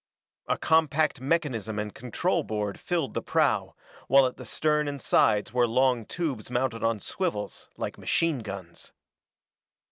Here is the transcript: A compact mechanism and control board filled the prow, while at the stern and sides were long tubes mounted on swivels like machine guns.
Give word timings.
A 0.47 0.57
compact 0.57 1.21
mechanism 1.21 1.77
and 1.77 1.93
control 1.93 2.41
board 2.41 2.79
filled 2.79 3.13
the 3.13 3.21
prow, 3.21 3.75
while 4.07 4.25
at 4.25 4.37
the 4.37 4.45
stern 4.45 4.87
and 4.87 4.99
sides 4.99 5.53
were 5.53 5.67
long 5.67 6.07
tubes 6.07 6.49
mounted 6.49 6.83
on 6.83 6.99
swivels 6.99 7.69
like 7.77 7.99
machine 7.99 8.39
guns. 8.39 8.93